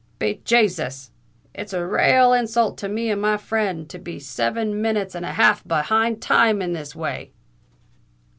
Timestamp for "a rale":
1.73-2.33